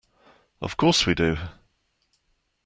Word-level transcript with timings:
Of 0.63 0.77
course 0.77 1.05
we 1.05 1.13
do. 1.13 1.37